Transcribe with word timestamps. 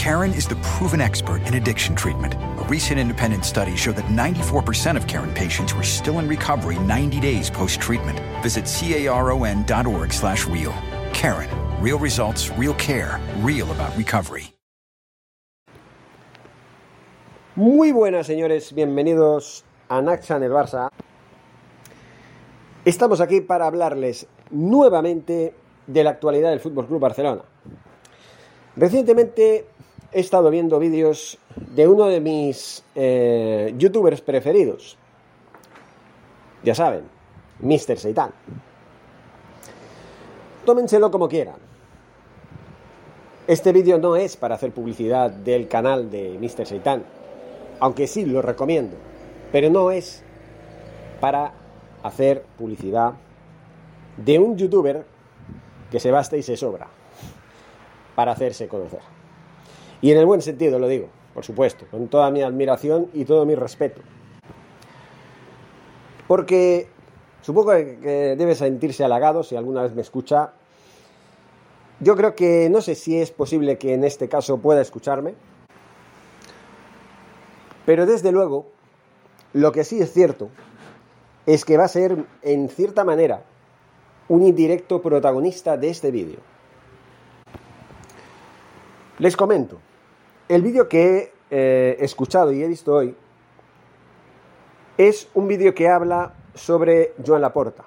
Karen 0.00 0.32
is 0.32 0.46
the 0.48 0.56
proven 0.62 0.98
expert 0.98 1.42
in 1.46 1.56
addiction 1.56 1.94
treatment. 1.94 2.32
A 2.32 2.64
recent 2.70 2.98
independent 2.98 3.44
study 3.44 3.76
showed 3.76 3.96
that 3.96 4.06
94% 4.06 4.96
of 4.96 5.06
Karen 5.06 5.30
patients 5.34 5.74
were 5.74 5.82
still 5.82 6.20
in 6.20 6.26
recovery 6.26 6.78
90 6.78 7.20
days 7.20 7.50
post-treatment. 7.50 8.18
Visit 8.42 8.64
caron.org 8.64 10.10
slash 10.10 10.46
real. 10.46 10.72
Karen. 11.12 11.50
Real 11.82 11.98
results, 11.98 12.48
real 12.56 12.72
care, 12.78 13.20
real 13.40 13.70
about 13.72 13.94
recovery. 13.94 14.54
Muy 17.54 17.92
buenas, 17.92 18.26
señores. 18.26 18.72
Bienvenidos 18.72 19.64
a 19.90 20.00
Naxa 20.00 20.36
en 20.36 20.44
el 20.44 20.50
Barça. 20.50 20.88
Estamos 22.86 23.20
aquí 23.20 23.42
para 23.42 23.66
hablarles 23.66 24.26
nuevamente 24.50 25.52
de 25.86 26.04
la 26.04 26.08
actualidad 26.08 26.48
del 26.48 26.60
Fútbol 26.60 26.86
Club 26.86 27.00
Barcelona. 27.00 27.42
Recientemente 28.76 29.66
he 30.12 30.20
estado 30.20 30.50
viendo 30.50 30.78
vídeos 30.78 31.38
de 31.56 31.86
uno 31.86 32.06
de 32.06 32.20
mis 32.20 32.84
eh, 32.94 33.74
youtubers 33.78 34.20
preferidos. 34.20 34.96
Ya 36.62 36.74
saben, 36.74 37.04
Mr. 37.60 37.98
Seitan. 37.98 38.32
Tómenselo 40.64 41.10
como 41.10 41.28
quieran. 41.28 41.56
Este 43.46 43.72
vídeo 43.72 43.98
no 43.98 44.16
es 44.16 44.36
para 44.36 44.54
hacer 44.54 44.72
publicidad 44.72 45.30
del 45.30 45.68
canal 45.68 46.10
de 46.10 46.38
Mr. 46.38 46.66
Seitan, 46.66 47.04
aunque 47.80 48.06
sí 48.06 48.24
lo 48.24 48.42
recomiendo, 48.42 48.96
pero 49.50 49.70
no 49.70 49.90
es 49.90 50.22
para 51.20 51.52
hacer 52.02 52.42
publicidad 52.58 53.14
de 54.16 54.38
un 54.38 54.56
youtuber 54.56 55.04
que 55.90 55.98
se 56.00 56.10
basta 56.10 56.36
y 56.36 56.42
se 56.42 56.56
sobra 56.56 56.88
para 58.14 58.32
hacerse 58.32 58.68
conocer. 58.68 59.19
Y 60.02 60.10
en 60.12 60.18
el 60.18 60.26
buen 60.26 60.42
sentido 60.42 60.78
lo 60.78 60.88
digo, 60.88 61.08
por 61.34 61.44
supuesto, 61.44 61.86
con 61.90 62.08
toda 62.08 62.30
mi 62.30 62.42
admiración 62.42 63.10
y 63.12 63.24
todo 63.24 63.44
mi 63.44 63.54
respeto. 63.54 64.00
Porque 66.26 66.88
supongo 67.42 67.72
que 67.72 68.36
debe 68.38 68.54
sentirse 68.54 69.04
halagado 69.04 69.42
si 69.42 69.56
alguna 69.56 69.82
vez 69.82 69.94
me 69.94 70.02
escucha. 70.02 70.52
Yo 71.98 72.16
creo 72.16 72.34
que 72.34 72.70
no 72.70 72.80
sé 72.80 72.94
si 72.94 73.20
es 73.20 73.30
posible 73.30 73.76
que 73.76 73.92
en 73.94 74.04
este 74.04 74.28
caso 74.28 74.58
pueda 74.58 74.80
escucharme. 74.80 75.34
Pero 77.84 78.06
desde 78.06 78.32
luego, 78.32 78.66
lo 79.52 79.72
que 79.72 79.84
sí 79.84 80.00
es 80.00 80.12
cierto 80.12 80.48
es 81.46 81.64
que 81.64 81.76
va 81.76 81.84
a 81.84 81.88
ser, 81.88 82.24
en 82.42 82.68
cierta 82.68 83.04
manera, 83.04 83.42
un 84.28 84.44
indirecto 84.44 85.02
protagonista 85.02 85.76
de 85.76 85.90
este 85.90 86.10
vídeo. 86.10 86.38
Les 89.18 89.36
comento, 89.36 89.78
el 90.50 90.62
vídeo 90.62 90.88
que 90.88 91.16
he 91.16 91.32
eh, 91.52 91.96
escuchado 92.00 92.52
y 92.52 92.60
he 92.60 92.66
visto 92.66 92.92
hoy 92.92 93.14
es 94.98 95.28
un 95.32 95.46
vídeo 95.46 95.72
que 95.76 95.88
habla 95.88 96.34
sobre 96.54 97.14
Joan 97.24 97.42
Laporta. 97.42 97.84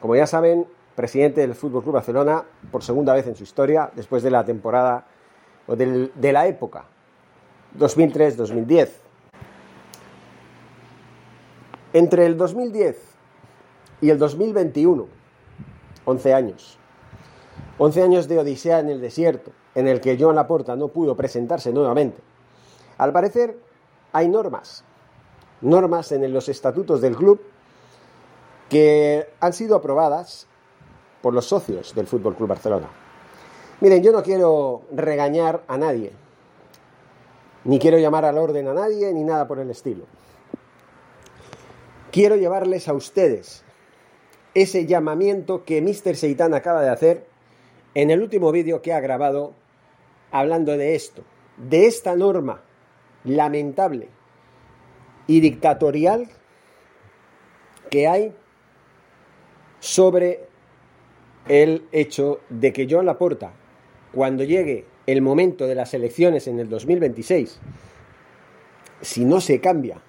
Como 0.00 0.14
ya 0.14 0.28
saben, 0.28 0.68
presidente 0.94 1.40
del 1.40 1.56
Fútbol 1.56 1.82
Club 1.82 1.94
Barcelona 1.94 2.44
por 2.70 2.84
segunda 2.84 3.14
vez 3.14 3.26
en 3.26 3.34
su 3.34 3.42
historia, 3.42 3.90
después 3.96 4.22
de 4.22 4.30
la 4.30 4.44
temporada 4.44 5.06
o 5.66 5.74
de 5.74 6.32
la 6.32 6.46
época 6.46 6.84
2003-2010. 7.76 8.88
Entre 11.94 12.26
el 12.26 12.36
2010 12.36 12.96
y 14.02 14.10
el 14.10 14.18
2021, 14.18 15.08
11 16.04 16.32
años. 16.34 16.78
11 17.78 18.02
años 18.02 18.28
de 18.28 18.38
odisea 18.38 18.78
en 18.78 18.88
el 18.88 19.00
desierto, 19.00 19.50
en 19.74 19.88
el 19.88 20.00
que 20.00 20.18
Joan 20.18 20.36
Laporta 20.36 20.76
no 20.76 20.88
pudo 20.88 21.16
presentarse 21.16 21.72
nuevamente. 21.72 22.20
Al 22.98 23.12
parecer, 23.12 23.56
hay 24.12 24.28
normas, 24.28 24.84
normas 25.60 26.12
en 26.12 26.32
los 26.32 26.48
estatutos 26.48 27.00
del 27.00 27.16
club 27.16 27.40
que 28.68 29.28
han 29.40 29.52
sido 29.52 29.76
aprobadas 29.76 30.46
por 31.20 31.34
los 31.34 31.46
socios 31.46 31.94
del 31.94 32.06
Fútbol 32.06 32.36
Club 32.36 32.48
Barcelona. 32.48 32.88
Miren, 33.80 34.02
yo 34.02 34.12
no 34.12 34.22
quiero 34.22 34.82
regañar 34.92 35.62
a 35.68 35.76
nadie, 35.76 36.12
ni 37.64 37.78
quiero 37.78 37.98
llamar 37.98 38.24
al 38.24 38.38
orden 38.38 38.68
a 38.68 38.74
nadie, 38.74 39.12
ni 39.12 39.24
nada 39.24 39.46
por 39.46 39.58
el 39.58 39.70
estilo. 39.70 40.04
Quiero 42.10 42.36
llevarles 42.36 42.88
a 42.88 42.92
ustedes 42.92 43.64
ese 44.54 44.86
llamamiento 44.86 45.64
que 45.64 45.80
Mr. 45.80 46.16
Seitan 46.16 46.54
acaba 46.54 46.82
de 46.82 46.90
hacer 46.90 47.26
en 47.94 48.10
el 48.10 48.20
último 48.20 48.52
vídeo 48.52 48.82
que 48.82 48.92
ha 48.92 49.00
grabado 49.00 49.54
hablando 50.32 50.76
de 50.76 50.96
esto, 50.96 51.22
de 51.56 51.86
esta 51.86 52.16
norma 52.16 52.62
lamentable 53.24 54.08
y 55.28 55.40
dictatorial 55.40 56.28
que 57.90 58.08
hay 58.08 58.34
sobre 59.78 60.48
el 61.48 61.86
hecho 61.92 62.40
de 62.48 62.72
que 62.72 62.88
Joan 62.90 63.06
Laporta, 63.06 63.52
cuando 64.12 64.42
llegue 64.42 64.86
el 65.06 65.22
momento 65.22 65.66
de 65.66 65.74
las 65.74 65.94
elecciones 65.94 66.46
en 66.46 66.58
el 66.58 66.68
2026, 66.68 67.60
si 69.00 69.24
no 69.24 69.40
se 69.40 69.60
cambia, 69.60 70.00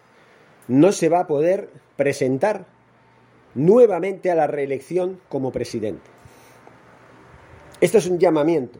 no 0.68 0.92
se 0.92 1.10
va 1.10 1.22
a 1.22 1.28
poder 1.28 1.70
presentar 1.98 2.66
nuevamente 3.56 4.32
a 4.32 4.36
la 4.36 4.48
reelección 4.48 5.20
como 5.30 5.52
presidente. 5.52 6.10
Esto 7.82 7.98
es 7.98 8.08
un 8.08 8.20
llamamiento. 8.20 8.80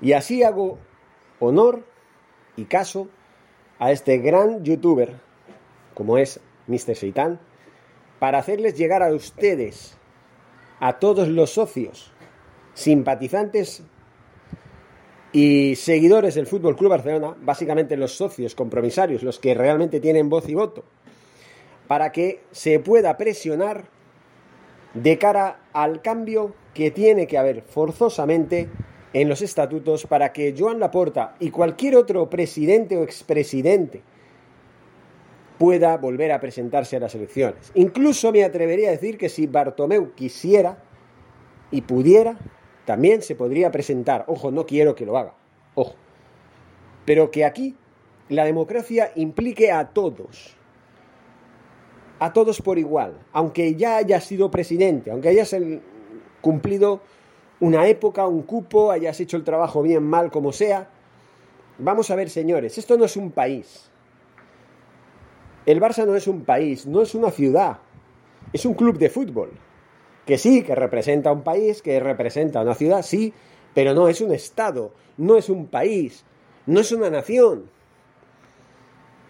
Y 0.00 0.12
así 0.12 0.42
hago 0.42 0.78
honor 1.40 1.84
y 2.56 2.64
caso 2.64 3.08
a 3.78 3.90
este 3.92 4.18
gran 4.18 4.64
youtuber, 4.64 5.14
como 5.94 6.18
es 6.18 6.40
Mr. 6.66 6.96
Seitan, 6.96 7.40
para 8.18 8.38
hacerles 8.38 8.76
llegar 8.76 9.02
a 9.02 9.12
ustedes 9.12 9.96
a 10.80 10.94
todos 10.98 11.28
los 11.28 11.50
socios, 11.50 12.12
simpatizantes 12.74 13.82
y 15.32 15.74
seguidores 15.76 16.34
del 16.34 16.46
Fútbol 16.46 16.76
Club 16.76 16.90
Barcelona, 16.90 17.36
básicamente 17.40 17.96
los 17.96 18.16
socios 18.16 18.54
compromisarios, 18.54 19.22
los 19.22 19.38
que 19.38 19.54
realmente 19.54 20.00
tienen 20.00 20.28
voz 20.28 20.48
y 20.48 20.54
voto, 20.54 20.84
para 21.88 22.12
que 22.12 22.42
se 22.50 22.78
pueda 22.78 23.16
presionar 23.16 23.84
de 24.94 25.18
cara 25.18 25.60
al 25.72 26.02
cambio 26.02 26.54
que 26.72 26.90
tiene 26.90 27.26
que 27.26 27.36
haber 27.36 27.62
forzosamente 27.62 28.68
en 29.14 29.28
los 29.28 29.40
estatutos 29.40 30.06
para 30.06 30.32
que 30.32 30.54
Joan 30.58 30.80
Laporta 30.80 31.36
y 31.38 31.50
cualquier 31.50 31.96
otro 31.96 32.28
presidente 32.28 32.96
o 32.96 33.04
expresidente 33.04 34.02
pueda 35.56 35.96
volver 35.96 36.32
a 36.32 36.40
presentarse 36.40 36.96
a 36.96 37.00
las 37.00 37.14
elecciones. 37.14 37.70
Incluso 37.74 38.32
me 38.32 38.44
atrevería 38.44 38.88
a 38.88 38.92
decir 38.92 39.16
que 39.16 39.28
si 39.28 39.46
Bartomeu 39.46 40.12
quisiera 40.14 40.78
y 41.70 41.82
pudiera, 41.82 42.36
también 42.84 43.22
se 43.22 43.36
podría 43.36 43.70
presentar. 43.70 44.24
Ojo, 44.26 44.50
no 44.50 44.66
quiero 44.66 44.96
que 44.96 45.06
lo 45.06 45.16
haga. 45.16 45.34
Ojo. 45.76 45.94
Pero 47.06 47.30
que 47.30 47.44
aquí 47.44 47.76
la 48.28 48.44
democracia 48.44 49.12
implique 49.14 49.70
a 49.70 49.90
todos. 49.90 50.56
A 52.18 52.32
todos 52.32 52.60
por 52.60 52.78
igual. 52.78 53.20
Aunque 53.32 53.76
ya 53.76 53.96
haya 53.96 54.20
sido 54.20 54.50
presidente, 54.50 55.12
aunque 55.12 55.28
hayas 55.28 55.54
cumplido 56.40 57.00
una 57.64 57.86
época, 57.88 58.26
un 58.26 58.42
cupo, 58.42 58.90
hayas 58.90 59.18
hecho 59.20 59.38
el 59.38 59.42
trabajo 59.42 59.80
bien, 59.80 60.02
mal, 60.02 60.30
como 60.30 60.52
sea. 60.52 60.90
Vamos 61.78 62.10
a 62.10 62.14
ver, 62.14 62.28
señores, 62.28 62.76
esto 62.76 62.98
no 62.98 63.06
es 63.06 63.16
un 63.16 63.30
país. 63.30 63.90
El 65.64 65.80
Barça 65.80 66.06
no 66.06 66.14
es 66.14 66.28
un 66.28 66.44
país, 66.44 66.84
no 66.86 67.00
es 67.00 67.14
una 67.14 67.30
ciudad, 67.30 67.78
es 68.52 68.66
un 68.66 68.74
club 68.74 68.98
de 68.98 69.08
fútbol. 69.08 69.50
Que 70.26 70.36
sí, 70.36 70.62
que 70.62 70.74
representa 70.74 71.32
un 71.32 71.42
país, 71.42 71.80
que 71.80 71.98
representa 72.00 72.60
una 72.60 72.74
ciudad, 72.74 73.02
sí, 73.02 73.32
pero 73.72 73.94
no 73.94 74.08
es 74.08 74.20
un 74.20 74.32
Estado, 74.32 74.92
no 75.16 75.36
es 75.36 75.48
un 75.48 75.66
país, 75.66 76.22
no 76.66 76.80
es 76.80 76.92
una 76.92 77.08
nación. 77.08 77.70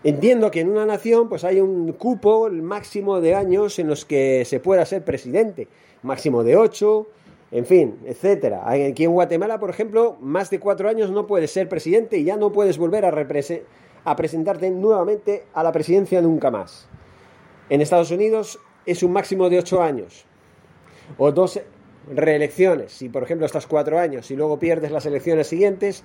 Entiendo 0.02 0.50
que 0.50 0.60
en 0.60 0.70
una 0.70 0.86
nación 0.86 1.28
pues 1.28 1.44
hay 1.44 1.60
un 1.60 1.92
cupo, 1.92 2.48
el 2.48 2.62
máximo 2.62 3.20
de 3.20 3.36
años 3.36 3.78
en 3.78 3.86
los 3.86 4.04
que 4.04 4.44
se 4.44 4.58
pueda 4.58 4.84
ser 4.86 5.04
presidente, 5.04 5.68
máximo 6.02 6.42
de 6.42 6.56
ocho, 6.56 7.06
en 7.54 7.66
fin, 7.66 8.00
etcétera. 8.04 8.68
Aquí 8.68 9.04
en 9.04 9.12
Guatemala, 9.12 9.60
por 9.60 9.70
ejemplo, 9.70 10.16
más 10.20 10.50
de 10.50 10.58
cuatro 10.58 10.88
años 10.88 11.12
no 11.12 11.28
puedes 11.28 11.52
ser 11.52 11.68
presidente 11.68 12.18
y 12.18 12.24
ya 12.24 12.36
no 12.36 12.50
puedes 12.50 12.78
volver 12.78 13.04
a, 13.04 13.14
a 14.04 14.16
presentarte 14.16 14.70
nuevamente 14.72 15.44
a 15.54 15.62
la 15.62 15.70
presidencia 15.70 16.20
nunca 16.20 16.50
más. 16.50 16.88
En 17.70 17.80
Estados 17.80 18.10
Unidos 18.10 18.58
es 18.86 19.04
un 19.04 19.12
máximo 19.12 19.48
de 19.50 19.60
ocho 19.60 19.80
años 19.80 20.26
o 21.16 21.30
dos 21.30 21.60
reelecciones. 22.12 22.90
Si, 22.90 23.08
por 23.08 23.22
ejemplo, 23.22 23.46
estás 23.46 23.68
cuatro 23.68 24.00
años 24.00 24.32
y 24.32 24.36
luego 24.36 24.58
pierdes 24.58 24.90
las 24.90 25.06
elecciones 25.06 25.46
siguientes 25.46 26.02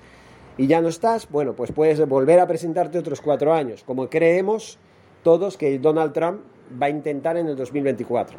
y 0.56 0.68
ya 0.68 0.81
no 0.81 0.90
estás, 0.90 1.28
bueno, 1.31 1.54
pues 1.54 1.72
puedes 1.72 2.00
volver 2.07 2.40
a 2.40 2.46
presentarte 2.46 3.00
otros 3.00 3.22
cuatro 3.22 3.56
años, 3.56 3.84
como 3.84 4.07
creemos 4.07 4.78
todos 5.24 5.57
que 5.57 5.80
Donald 5.80 6.13
Trump 6.13 6.42
va 6.80 6.86
a 6.86 6.90
intentar 6.90 7.38
en 7.38 7.48
el 7.48 7.56
2024. 7.56 8.38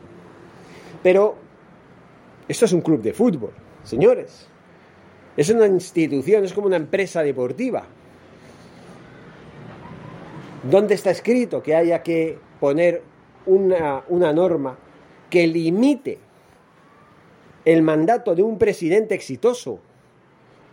Pero 1.03 1.50
esto 2.51 2.65
es 2.65 2.73
un 2.73 2.81
club 2.81 3.01
de 3.01 3.13
fútbol, 3.13 3.53
señores. 3.85 4.49
Es 5.37 5.51
una 5.51 5.67
institución, 5.67 6.45
es 6.45 6.53
como 6.53 6.67
una 6.67 6.79
empresa 6.79 7.23
deportiva. 7.23 7.85
¿Dónde 10.69 10.95
está 10.95 11.13
escrito 11.13 11.63
que 11.63 11.77
haya 11.77 12.03
que 12.03 12.39
poner 12.59 13.03
una, 13.47 14.03
una 14.09 14.33
norma 14.33 14.77
que 15.31 15.47
limite 15.47 16.19
el 17.65 17.83
mandato 17.83 18.35
de 18.35 18.43
un 18.43 18.59
presidente 18.59 19.15
exitoso, 19.15 19.79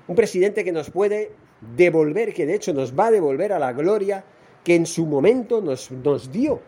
un 0.07 0.15
presidente 0.15 0.63
que 0.63 0.71
nos 0.71 0.89
puede 0.89 1.29
devolver, 1.75 2.33
que 2.33 2.47
de 2.47 2.55
hecho 2.55 2.73
nos 2.73 2.97
va 2.97 3.05
a 3.05 3.11
devolver 3.11 3.53
a 3.53 3.59
la 3.59 3.71
gloria 3.73 4.23
que 4.63 4.73
en 4.73 4.87
su 4.87 5.05
momento 5.05 5.61
nos, 5.61 5.91
nos 5.91 6.31
dio. 6.31 6.59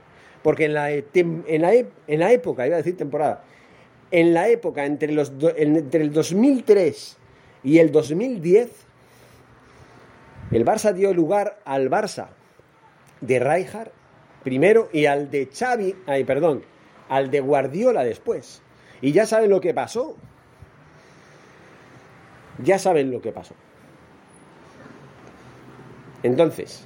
Porque 0.44 0.66
en 0.66 0.76
la, 0.76 0.92
en, 0.92 1.62
la, 1.62 1.74
en 1.74 2.20
la 2.20 2.32
época, 2.32 2.68
iba 2.68 2.76
a 2.76 2.78
decir 2.78 2.96
temporada, 2.96 3.44
en 4.12 4.34
la 4.34 4.50
época 4.50 4.86
entre, 4.86 5.12
los 5.12 5.32
entre 5.56 6.02
el 6.02 6.12
2003 6.12 7.18
y 7.64 7.80
el 7.80 7.92
2010, 7.92 8.70
el 10.52 10.66
Barça 10.66 10.94
dio 10.94 11.14
lugar 11.14 11.60
al 11.66 11.90
Barça 11.90 12.30
de 13.22 13.40
Rijkaard 13.40 13.92
primero 14.44 14.90
y 14.92 15.06
al 15.06 15.30
de 15.30 15.48
Xavi, 15.48 15.96
ay, 16.08 16.24
perdón, 16.24 16.64
al 17.08 17.30
de 17.30 17.40
Guardiola 17.40 18.04
después. 18.04 18.62
Y 19.02 19.12
ya 19.12 19.26
saben 19.26 19.50
lo 19.50 19.62
que 19.62 19.74
pasó. 19.74 20.16
Ya 22.64 22.78
saben 22.80 23.12
lo 23.12 23.22
que 23.22 23.32
pasó. 23.32 23.54
Entonces, 26.24 26.84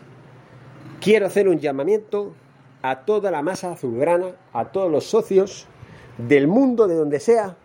quiero 1.02 1.26
hacer 1.26 1.48
un 1.48 1.60
llamamiento 1.60 2.36
a 2.84 3.06
toda 3.06 3.32
la 3.32 3.42
masa 3.42 3.72
azulgrana, 3.72 4.36
a 4.52 4.66
todos 4.66 4.92
los 4.92 5.06
socios 5.06 5.68
del 6.18 6.48
mundo, 6.48 6.88
de 6.88 6.96
donde 6.96 7.20
sea, 7.20 7.56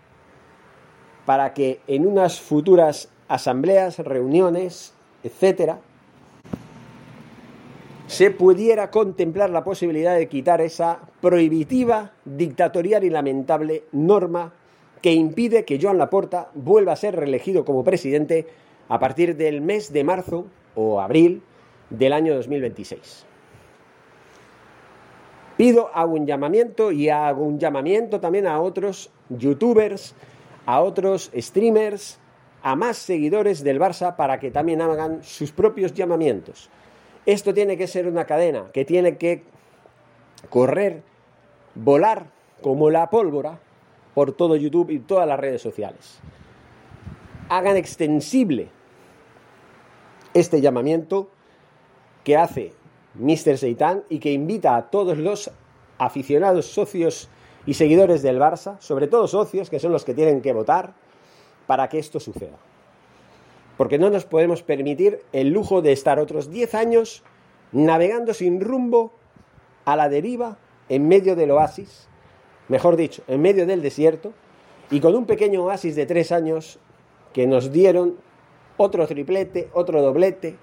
para 1.26 1.52
que 1.54 1.80
en 1.86 2.06
unas 2.06 2.40
futuras 2.40 3.10
asambleas, 3.28 3.98
reuniones, 3.98 4.94
etcétera, 5.22 5.80
se 8.06 8.30
pudiera 8.30 8.90
contemplar 8.90 9.50
la 9.50 9.64
posibilidad 9.64 10.16
de 10.16 10.28
quitar 10.28 10.62
esa 10.62 11.00
prohibitiva, 11.20 12.12
dictatorial 12.24 13.04
y 13.04 13.10
lamentable 13.10 13.84
norma 13.92 14.54
que 15.02 15.12
impide 15.12 15.64
que 15.64 15.78
Joan 15.80 15.98
Laporta 15.98 16.50
vuelva 16.54 16.92
a 16.92 16.96
ser 16.96 17.14
reelegido 17.14 17.66
como 17.66 17.84
presidente 17.84 18.46
a 18.88 18.98
partir 18.98 19.36
del 19.36 19.60
mes 19.60 19.92
de 19.92 20.04
marzo 20.04 20.46
o 20.74 21.00
abril 21.00 21.42
del 21.90 22.14
año 22.14 22.34
2026. 22.34 23.26
Pido, 25.58 25.90
hago 25.92 26.12
un 26.12 26.24
llamamiento 26.24 26.92
y 26.92 27.08
hago 27.08 27.42
un 27.42 27.58
llamamiento 27.58 28.20
también 28.20 28.46
a 28.46 28.60
otros 28.60 29.10
youtubers, 29.28 30.14
a 30.66 30.80
otros 30.80 31.32
streamers, 31.36 32.20
a 32.62 32.76
más 32.76 32.96
seguidores 32.96 33.64
del 33.64 33.80
Barça 33.80 34.14
para 34.14 34.38
que 34.38 34.52
también 34.52 34.80
hagan 34.80 35.24
sus 35.24 35.50
propios 35.50 35.92
llamamientos. 35.94 36.70
Esto 37.26 37.52
tiene 37.52 37.76
que 37.76 37.88
ser 37.88 38.06
una 38.06 38.24
cadena 38.24 38.66
que 38.72 38.84
tiene 38.84 39.16
que 39.16 39.42
correr, 40.48 41.02
volar 41.74 42.26
como 42.62 42.88
la 42.88 43.10
pólvora 43.10 43.58
por 44.14 44.30
todo 44.30 44.54
YouTube 44.54 44.90
y 44.90 45.00
todas 45.00 45.26
las 45.26 45.40
redes 45.40 45.60
sociales. 45.60 46.20
Hagan 47.48 47.76
extensible 47.76 48.68
este 50.34 50.60
llamamiento 50.60 51.30
que 52.22 52.36
hace 52.36 52.74
Mr. 53.18 53.58
Seitan 53.58 54.04
y 54.08 54.18
que 54.18 54.32
invita 54.32 54.76
a 54.76 54.90
todos 54.90 55.18
los 55.18 55.50
aficionados, 55.98 56.66
socios 56.66 57.28
y 57.66 57.74
seguidores 57.74 58.22
del 58.22 58.38
Barça, 58.38 58.78
sobre 58.80 59.08
todo 59.08 59.26
socios, 59.26 59.68
que 59.68 59.78
son 59.78 59.92
los 59.92 60.04
que 60.04 60.14
tienen 60.14 60.40
que 60.40 60.52
votar, 60.52 60.94
para 61.66 61.88
que 61.88 61.98
esto 61.98 62.18
suceda 62.18 62.56
porque 63.78 63.96
no 63.96 64.10
nos 64.10 64.26
podemos 64.26 64.62
permitir 64.62 65.22
el 65.32 65.50
lujo 65.50 65.80
de 65.80 65.92
estar 65.92 66.18
otros 66.18 66.50
10 66.50 66.74
años 66.74 67.22
navegando 67.70 68.34
sin 68.34 68.60
rumbo 68.60 69.12
a 69.84 69.94
la 69.94 70.08
deriva 70.08 70.58
en 70.88 71.06
medio 71.06 71.36
del 71.36 71.52
oasis, 71.52 72.08
mejor 72.66 72.96
dicho, 72.96 73.22
en 73.28 73.40
medio 73.40 73.66
del 73.66 73.80
desierto, 73.80 74.32
y 74.90 74.98
con 74.98 75.14
un 75.14 75.26
pequeño 75.26 75.62
oasis 75.62 75.94
de 75.94 76.06
tres 76.06 76.32
años 76.32 76.80
que 77.32 77.46
nos 77.46 77.70
dieron 77.70 78.16
otro 78.76 79.06
triplete, 79.06 79.70
otro 79.72 80.02
doblete, 80.02 80.56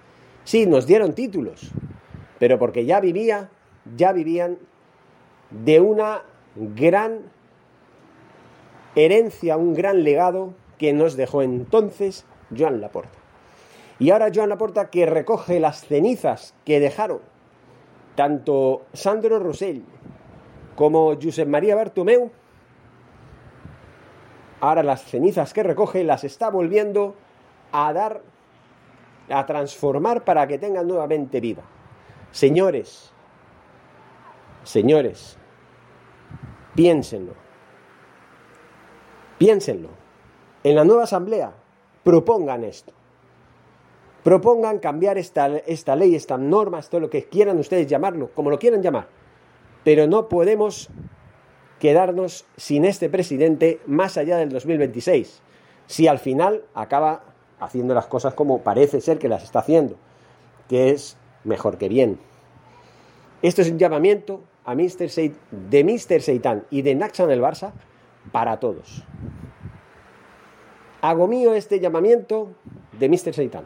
sí, 0.44 0.66
nos 0.66 0.86
dieron 0.86 1.14
títulos, 1.14 1.72
pero 2.40 2.60
porque 2.60 2.86
ya 2.86 3.00
vivía, 3.00 3.50
ya 3.96 4.12
vivían 4.12 4.58
de 5.52 5.80
una 5.80 6.24
gran 6.56 7.22
herencia, 8.96 9.58
un 9.58 9.74
gran 9.74 10.04
legado 10.04 10.54
que 10.78 10.94
nos 10.94 11.16
dejó 11.16 11.42
entonces 11.42 12.26
Joan 12.56 12.82
Laporta. 12.82 13.18
Y 14.00 14.10
ahora 14.10 14.30
Joan 14.34 14.50
Laporta 14.50 14.90
que 14.90 15.06
recoge 15.06 15.60
las 15.60 15.86
cenizas 15.86 16.54
que 16.66 16.80
dejaron 16.80 17.20
tanto 18.16 18.86
Sandro 18.94 19.40
Rosell 19.40 19.84
como 20.76 21.16
Josep 21.22 21.48
María 21.48 21.76
Bartomeu, 21.76 22.32
ahora 24.60 24.84
las 24.84 25.04
cenizas 25.04 25.54
que 25.54 25.64
recoge 25.64 26.04
las 26.04 26.24
está 26.24 26.50
volviendo 26.50 27.16
a 27.72 27.94
dar, 27.94 28.22
a 29.30 29.46
transformar 29.46 30.24
para 30.24 30.48
que 30.48 30.58
tengan 30.58 30.88
nuevamente 30.88 31.40
vida. 31.40 31.64
Señores, 32.36 33.12
señores, 34.66 35.38
piénsenlo, 36.76 37.32
piénsenlo. 39.38 39.88
En 40.62 40.76
la 40.76 40.84
nueva 40.84 41.04
asamblea 41.04 41.54
propongan 42.04 42.66
esto. 42.66 42.92
Propongan 44.22 44.80
cambiar 44.80 45.18
esta, 45.18 45.48
esta 45.48 45.96
ley, 45.96 46.14
esta 46.14 46.38
norma, 46.38 46.80
esto 46.80 47.00
lo 47.00 47.10
que 47.10 47.24
quieran 47.24 47.58
ustedes 47.58 47.88
llamarlo, 47.88 48.30
como 48.36 48.50
lo 48.50 48.60
quieran 48.60 48.82
llamar. 48.82 49.08
Pero 49.86 50.06
no 50.06 50.28
podemos 50.28 50.90
quedarnos 51.80 52.44
sin 52.58 52.84
este 52.84 53.10
presidente 53.10 53.80
más 53.86 54.18
allá 54.18 54.36
del 54.36 54.50
2026, 54.50 55.42
si 55.88 56.10
al 56.10 56.20
final 56.20 56.66
acaba 56.74 57.24
haciendo 57.62 57.94
las 57.94 58.08
cosas 58.08 58.34
como 58.34 58.62
parece 58.62 59.00
ser 59.00 59.20
que 59.20 59.30
las 59.30 59.46
está 59.46 59.60
haciendo, 59.60 59.96
que 60.68 60.90
es 60.90 61.18
mejor 61.46 61.78
que 61.78 61.88
bien. 61.88 62.20
Esto 63.42 63.62
es 63.62 63.70
un 63.70 63.78
llamamiento 63.78 64.42
a 64.66 64.76
Mr. 64.76 65.10
de 65.52 65.84
Mr. 65.84 66.22
Seitan 66.22 66.66
y 66.70 66.82
de 66.82 66.96
Naxan 66.96 67.32
el 67.32 67.42
Barça 67.42 67.72
para 68.32 68.60
todos. 68.60 69.04
Hago 71.02 71.28
mío 71.28 71.54
este 71.54 71.80
llamamiento 71.80 72.50
de 73.00 73.08
Mr. 73.10 73.34
Seitan 73.34 73.66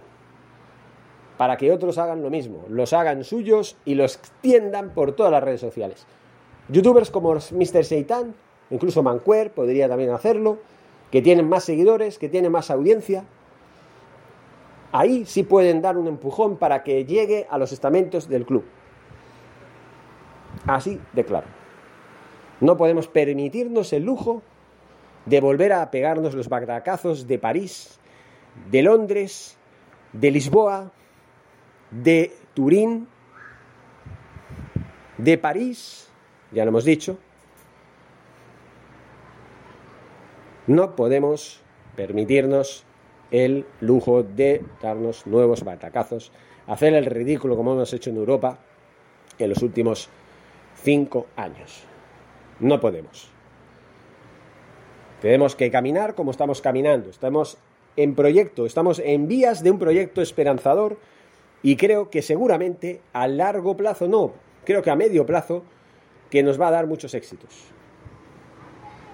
para 1.39 1.55
que 1.55 1.71
otros 1.71 1.97
hagan 1.97 2.21
lo 2.21 2.29
mismo, 2.29 2.65
los 2.67 2.91
hagan 2.91 3.23
suyos 3.23 3.77
y 3.85 3.95
los 3.95 4.17
extiendan 4.17 4.89
por 4.89 5.13
todas 5.13 5.31
las 5.31 5.41
redes 5.41 5.61
sociales. 5.61 6.05
Youtubers 6.67 7.11
como 7.11 7.33
Mr. 7.33 7.85
Seitan, 7.85 8.35
incluso 8.69 9.03
Manquer 9.03 9.49
podría 9.51 9.87
también 9.87 10.09
hacerlo, 10.09 10.57
que 11.11 11.21
tienen 11.21 11.47
más 11.47 11.63
seguidores, 11.63 12.19
que 12.19 12.27
tienen 12.27 12.51
más 12.51 12.69
audiencia. 12.69 13.23
Ahí 14.91 15.25
sí 15.25 15.43
pueden 15.43 15.81
dar 15.81 15.97
un 15.97 16.07
empujón 16.07 16.57
para 16.57 16.83
que 16.83 17.05
llegue 17.05 17.47
a 17.49 17.57
los 17.57 17.71
estamentos 17.71 18.27
del 18.27 18.45
club. 18.45 18.65
Así 20.65 20.99
de 21.13 21.23
claro. 21.23 21.47
No 22.59 22.75
podemos 22.75 23.07
permitirnos 23.07 23.93
el 23.93 24.03
lujo 24.03 24.41
de 25.25 25.39
volver 25.41 25.73
a 25.73 25.91
pegarnos 25.91 26.33
los 26.33 26.49
batacazos 26.49 27.27
de 27.27 27.37
París, 27.37 27.99
de 28.71 28.81
Londres, 28.81 29.57
de 30.11 30.31
Lisboa, 30.31 30.91
de 31.91 32.33
Turín, 32.53 33.07
de 35.17 35.37
París, 35.37 36.09
ya 36.51 36.65
lo 36.65 36.69
hemos 36.69 36.85
dicho. 36.85 37.17
No 40.67 40.95
podemos 40.95 41.61
permitirnos 41.95 42.85
el 43.31 43.65
lujo 43.81 44.23
de 44.23 44.63
darnos 44.81 45.27
nuevos 45.27 45.63
batacazos, 45.63 46.31
hacer 46.67 46.93
el 46.93 47.05
ridículo 47.05 47.55
como 47.55 47.73
hemos 47.73 47.93
hecho 47.93 48.09
en 48.09 48.17
Europa 48.17 48.59
en 49.37 49.49
los 49.49 49.61
últimos 49.61 50.09
cinco 50.81 51.27
años. 51.35 51.83
No 52.59 52.79
podemos. 52.79 53.29
Tenemos 55.21 55.55
que 55.55 55.69
caminar 55.71 56.15
como 56.15 56.31
estamos 56.31 56.61
caminando. 56.61 57.09
Estamos 57.09 57.57
en 57.95 58.15
proyecto, 58.15 58.65
estamos 58.65 58.99
en 58.99 59.27
vías 59.27 59.63
de 59.63 59.71
un 59.71 59.79
proyecto 59.79 60.21
esperanzador 60.21 60.97
y 61.61 61.75
creo 61.75 62.09
que 62.09 62.21
seguramente 62.21 63.01
a 63.11 63.27
largo 63.27 63.75
plazo, 63.75 64.07
no, 64.07 64.33
creo 64.63 64.81
que 64.81 64.91
a 64.91 64.95
medio 64.95 65.25
plazo, 65.25 65.63
que 66.29 66.43
nos 66.43 66.59
va 66.59 66.69
a 66.69 66.71
dar 66.71 66.87
muchos 66.87 67.13
éxitos. 67.13 67.73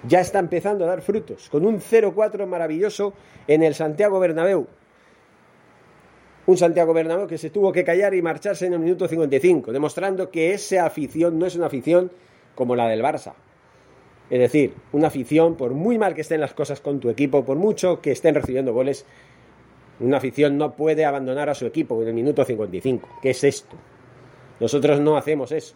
Ya 0.07 0.19
está 0.19 0.39
empezando 0.39 0.85
a 0.85 0.87
dar 0.87 1.01
frutos, 1.01 1.49
con 1.49 1.65
un 1.65 1.79
0-4 1.79 2.45
maravilloso 2.45 3.13
en 3.47 3.63
el 3.63 3.73
Santiago 3.73 4.19
Bernabéu. 4.19 4.67
Un 6.45 6.57
Santiago 6.57 6.93
Bernabéu 6.93 7.27
que 7.27 7.39
se 7.39 7.49
tuvo 7.49 7.71
que 7.71 7.83
callar 7.83 8.13
y 8.13 8.21
marcharse 8.21 8.67
en 8.67 8.73
el 8.73 8.79
minuto 8.79 9.07
55, 9.07 9.71
demostrando 9.71 10.29
que 10.29 10.53
esa 10.53 10.85
afición 10.85 11.39
no 11.39 11.47
es 11.47 11.55
una 11.55 11.65
afición 11.65 12.11
como 12.53 12.75
la 12.75 12.87
del 12.87 13.01
Barça. 13.01 13.33
Es 14.29 14.39
decir, 14.39 14.73
una 14.91 15.07
afición, 15.07 15.55
por 15.55 15.71
muy 15.73 15.97
mal 15.97 16.13
que 16.13 16.21
estén 16.21 16.41
las 16.41 16.53
cosas 16.53 16.81
con 16.81 16.99
tu 16.99 17.09
equipo, 17.09 17.43
por 17.43 17.57
mucho 17.57 17.99
que 18.01 18.11
estén 18.11 18.35
recibiendo 18.35 18.73
goles, 18.73 19.05
una 19.99 20.17
afición 20.17 20.57
no 20.57 20.75
puede 20.75 21.05
abandonar 21.05 21.49
a 21.49 21.55
su 21.55 21.65
equipo 21.65 22.01
en 22.01 22.09
el 22.09 22.13
minuto 22.13 22.43
55. 22.43 23.19
¿Qué 23.21 23.31
es 23.31 23.43
esto? 23.43 23.75
Nosotros 24.59 24.99
no 24.99 25.17
hacemos 25.17 25.51
eso. 25.51 25.75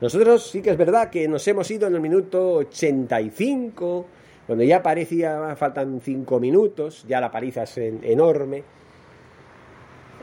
Nosotros 0.00 0.50
sí 0.50 0.62
que 0.62 0.70
es 0.70 0.78
verdad 0.78 1.10
que 1.10 1.28
nos 1.28 1.46
hemos 1.46 1.70
ido 1.70 1.86
en 1.86 1.94
el 1.94 2.00
minuto 2.00 2.54
85, 2.54 4.06
cuando 4.46 4.64
ya 4.64 4.82
parecía 4.82 5.54
faltan 5.56 6.00
5 6.00 6.40
minutos, 6.40 7.04
ya 7.06 7.20
la 7.20 7.30
paliza 7.30 7.64
es 7.64 7.76
enorme. 7.76 8.64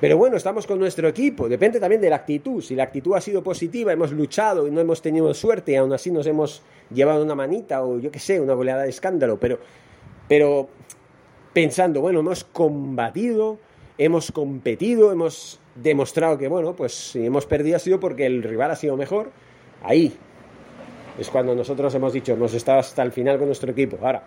Pero 0.02 0.18
bueno, 0.18 0.38
estamos 0.38 0.66
con 0.66 0.80
nuestro 0.80 1.08
equipo, 1.08 1.48
depende 1.48 1.80
también 1.80 2.02
de 2.02 2.10
la 2.10 2.18
actitud. 2.18 2.62
Si 2.62 2.76
la 2.76 2.84
actitud 2.84 3.16
ha 3.16 3.22
sido 3.22 3.44
positiva, 3.44 3.94
hemos 3.94 4.12
luchado 4.12 4.68
y 4.68 4.72
no 4.72 4.82
hemos 4.82 5.02
tenido 5.02 5.32
suerte 5.34 5.78
aún 5.78 5.94
así 5.94 6.12
nos 6.12 6.26
hemos 6.26 6.62
llevado 6.92 7.24
una 7.24 7.36
manita 7.36 7.84
o 7.84 8.00
yo 8.00 8.12
qué 8.12 8.20
sé, 8.20 8.40
una 8.40 8.54
goleada 8.54 8.84
de 8.84 8.90
escándalo, 8.90 9.40
pero, 9.40 9.60
pero 10.28 10.70
pensando, 11.54 12.02
bueno, 12.02 12.20
hemos 12.20 12.44
combatido, 12.44 13.60
hemos 13.98 14.32
competido, 14.32 15.12
hemos 15.12 15.60
demostrado 15.76 16.38
que, 16.38 16.48
bueno, 16.48 16.76
pues 16.76 16.94
si 16.94 17.26
hemos 17.26 17.46
perdido 17.46 17.76
ha 17.76 17.80
sido 17.80 18.00
porque 18.00 18.26
el 18.26 18.42
rival 18.42 18.72
ha 18.72 18.76
sido 18.76 18.98
mejor 18.98 19.32
Ahí 19.84 20.18
es 21.18 21.30
cuando 21.30 21.56
nosotros 21.56 21.94
hemos 21.96 22.14
dicho, 22.14 22.34
hemos 22.34 22.54
estado 22.54 22.80
hasta 22.80 23.02
el 23.02 23.12
final 23.12 23.38
con 23.38 23.48
nuestro 23.48 23.72
equipo. 23.72 23.98
Ahora, 24.02 24.24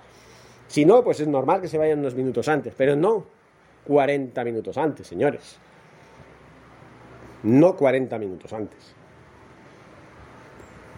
si 0.67 0.85
no, 0.85 1.05
pues 1.05 1.21
es 1.21 1.29
normal 1.29 1.61
que 1.61 1.69
se 1.69 1.79
vayan 1.79 2.01
unos 2.01 2.15
minutos 2.15 2.49
antes, 2.49 2.75
pero 2.77 2.97
no 2.97 3.27
40 3.87 4.43
minutos 4.45 4.77
antes, 4.77 5.07
señores. 5.07 5.59
No 7.43 7.77
40 7.77 8.19
minutos 8.19 8.53
antes. 8.53 8.95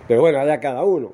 Pero 0.09 0.21
bueno, 0.23 0.41
allá 0.41 0.59
cada 0.61 0.83
uno. 0.83 1.13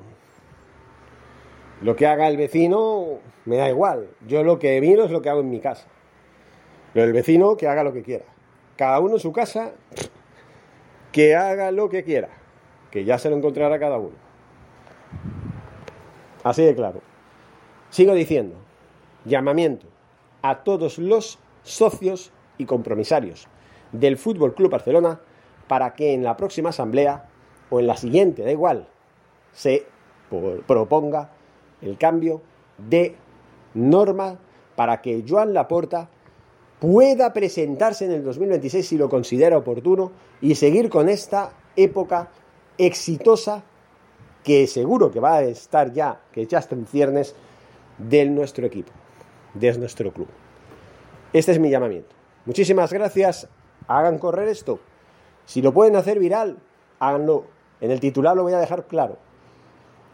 Lo 1.81 1.95
que 1.95 2.07
haga 2.07 2.27
el 2.27 2.37
vecino 2.37 3.19
me 3.45 3.57
da 3.57 3.69
igual. 3.69 4.09
Yo 4.27 4.43
lo 4.43 4.59
que 4.59 4.79
miro 4.81 5.05
es 5.05 5.11
lo 5.11 5.21
que 5.21 5.29
hago 5.29 5.41
en 5.41 5.49
mi 5.49 5.59
casa. 5.59 5.87
Pero 6.93 7.05
el 7.05 7.13
vecino 7.13 7.55
que 7.55 7.67
haga 7.67 7.83
lo 7.83 7.93
que 7.93 8.01
quiera. 8.01 8.25
Cada 8.75 8.99
uno 8.99 9.15
en 9.15 9.19
su 9.19 9.31
casa, 9.31 9.73
que 11.11 11.35
haga 11.35 11.71
lo 11.71 11.89
que 11.89 12.03
quiera 12.03 12.29
que 12.91 13.05
ya 13.05 13.17
se 13.17 13.29
lo 13.29 13.37
encontrará 13.37 13.79
cada 13.79 13.97
uno. 13.97 14.15
Así 16.43 16.63
de 16.63 16.75
claro. 16.75 17.01
Sigo 17.89 18.13
diciendo, 18.13 18.55
llamamiento 19.25 19.87
a 20.41 20.63
todos 20.63 20.97
los 20.97 21.39
socios 21.63 22.31
y 22.57 22.65
compromisarios 22.65 23.47
del 23.91 24.17
Fútbol 24.17 24.53
Club 24.53 24.71
Barcelona 24.71 25.19
para 25.67 25.93
que 25.93 26.13
en 26.13 26.23
la 26.23 26.37
próxima 26.37 26.69
asamblea 26.69 27.29
o 27.69 27.79
en 27.79 27.87
la 27.87 27.97
siguiente, 27.97 28.43
da 28.43 28.51
igual, 28.51 28.87
se 29.53 29.85
proponga 30.67 31.31
el 31.81 31.97
cambio 31.97 32.41
de 32.77 33.15
norma 33.73 34.37
para 34.75 35.01
que 35.01 35.23
Joan 35.27 35.53
Laporta 35.53 36.09
pueda 36.79 37.33
presentarse 37.33 38.05
en 38.05 38.11
el 38.11 38.23
2026 38.23 38.87
si 38.87 38.97
lo 38.97 39.09
considera 39.09 39.57
oportuno 39.57 40.11
y 40.41 40.55
seguir 40.55 40.89
con 40.89 41.09
esta 41.09 41.51
época 41.75 42.29
exitosa 42.79 43.63
que 44.43 44.65
seguro 44.65 45.11
que 45.11 45.19
va 45.19 45.35
a 45.35 45.43
estar 45.43 45.93
ya, 45.93 46.21
que 46.31 46.47
ya 46.47 46.59
está 46.59 46.73
en 46.73 46.87
ciernes 46.87 47.35
de 47.97 48.25
nuestro 48.25 48.65
equipo, 48.65 48.91
de 49.53 49.77
nuestro 49.77 50.11
club. 50.11 50.27
Este 51.33 51.51
es 51.51 51.59
mi 51.59 51.69
llamamiento. 51.69 52.15
Muchísimas 52.45 52.91
gracias. 52.91 53.47
Hagan 53.87 54.17
correr 54.17 54.47
esto. 54.47 54.79
Si 55.45 55.61
lo 55.61 55.73
pueden 55.73 55.95
hacer 55.95 56.19
viral, 56.19 56.57
háganlo. 56.99 57.45
En 57.81 57.91
el 57.91 57.99
titular 57.99 58.35
lo 58.35 58.43
voy 58.43 58.53
a 58.53 58.59
dejar 58.59 58.87
claro. 58.87 59.17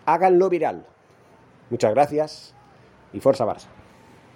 Háganlo 0.05 0.49
viral. 0.49 0.85
Muchas 1.69 1.93
gracias 1.93 2.53
y 3.13 3.19
fuerza 3.19 3.45
Barça. 3.45 3.74